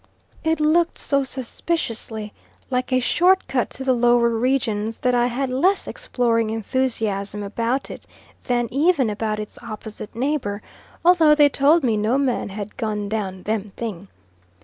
It 0.43 0.59
looked 0.59 0.97
so 0.97 1.23
suspiciously 1.23 2.33
like 2.71 2.91
a 2.91 2.99
short 2.99 3.47
cut 3.47 3.69
to 3.69 3.83
the 3.83 3.93
lower 3.93 4.29
regions, 4.29 4.97
that 4.97 5.13
I 5.13 5.27
had 5.27 5.51
less 5.51 5.87
exploring 5.87 6.49
enthusiasm 6.49 7.43
about 7.43 7.91
it 7.91 8.07
than 8.45 8.67
even 8.73 9.11
about 9.11 9.39
its 9.39 9.59
opposite 9.61 10.15
neighbour; 10.15 10.63
although 11.05 11.35
they 11.35 11.49
told 11.49 11.83
me 11.83 11.97
no 11.97 12.17
man 12.17 12.49
had 12.49 12.77
gone 12.77 13.09
down 13.09 13.43
"them 13.43 13.73
thing." 13.77 14.07